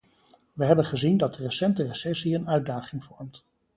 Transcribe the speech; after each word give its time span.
We 0.53 0.65
hebben 0.65 0.85
gezien 0.85 1.17
dat 1.17 1.33
de 1.33 1.43
recente 1.43 1.87
recessie 1.87 2.35
een 2.35 2.47
uitdaging 2.49 3.03
vormt. 3.03 3.43